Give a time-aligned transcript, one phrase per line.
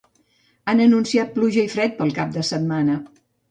[0.73, 3.01] Han anunciat pluja i fred pel cap de setmana.